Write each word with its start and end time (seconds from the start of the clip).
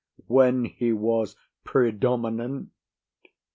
When 0.25 0.65
he 0.65 0.91
was 0.91 1.35
predominant. 1.63 2.69